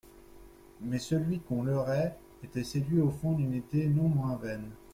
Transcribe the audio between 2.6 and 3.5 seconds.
séduit au fond